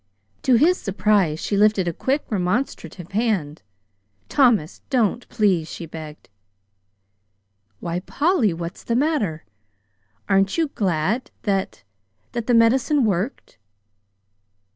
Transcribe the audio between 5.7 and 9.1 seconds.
she begged. "Why, Polly, what's the